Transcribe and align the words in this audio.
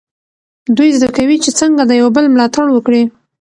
دوی 0.77 0.89
زده 0.97 1.07
کوي 1.17 1.35
چې 1.43 1.49
څنګه 1.59 1.81
د 1.85 1.91
یو 2.01 2.07
بل 2.15 2.25
ملاتړ 2.33 2.65
وکړي. 2.71 3.03